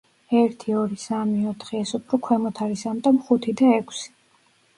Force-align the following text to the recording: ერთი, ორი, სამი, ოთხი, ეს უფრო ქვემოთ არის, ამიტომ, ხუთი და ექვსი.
ერთი, 0.37 0.71
ორი, 0.83 0.95
სამი, 1.01 1.43
ოთხი, 1.49 1.77
ეს 1.81 1.91
უფრო 1.99 2.19
ქვემოთ 2.29 2.63
არის, 2.69 2.87
ამიტომ, 2.93 3.21
ხუთი 3.29 3.55
და 3.63 3.71
ექვსი. 3.77 4.11